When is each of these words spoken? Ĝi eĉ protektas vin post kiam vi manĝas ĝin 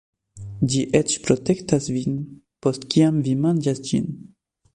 Ĝi 0.73 0.79
eĉ 0.99 1.13
protektas 1.27 1.89
vin 1.99 2.17
post 2.67 2.89
kiam 2.95 3.21
vi 3.29 3.37
manĝas 3.45 3.85
ĝin 3.91 4.11